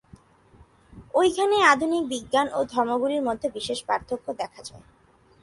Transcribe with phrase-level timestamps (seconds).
[1.15, 4.85] এইখানেই আধুনিক বিজ্ঞান ও ধর্মগুলির মধ্যে বিশেষ পার্থক্য দেখা যায়।